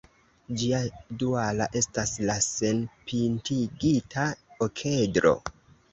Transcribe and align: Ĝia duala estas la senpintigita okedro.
Ĝia 0.59 0.77
duala 1.23 1.67
estas 1.83 2.13
la 2.29 2.37
senpintigita 2.47 4.29
okedro. 4.69 5.35